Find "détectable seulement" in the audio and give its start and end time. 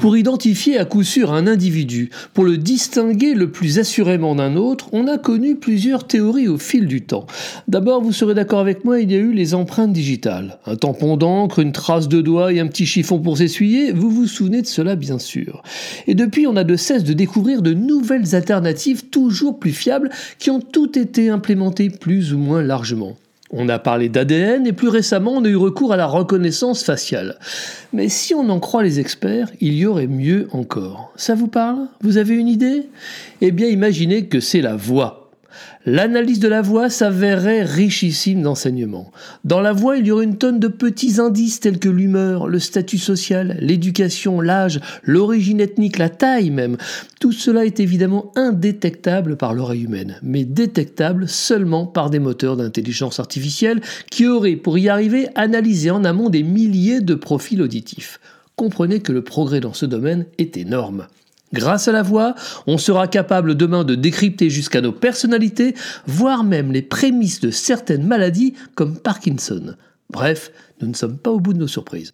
50.44-51.86